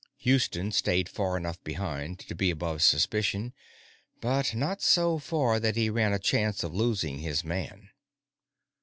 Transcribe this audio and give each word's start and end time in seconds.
Houston 0.17 0.71
stayed 0.71 1.07
far 1.07 1.37
enough 1.37 1.63
behind 1.63 2.17
to 2.21 2.33
be 2.33 2.49
above 2.49 2.81
suspicion, 2.81 3.53
but 4.19 4.55
not 4.55 4.81
so 4.81 5.19
far 5.19 5.59
that 5.59 5.75
he 5.75 5.91
ran 5.91 6.11
a 6.11 6.17
chance 6.17 6.63
of 6.63 6.73
losing 6.73 7.19
his 7.19 7.43
man. 7.43 7.89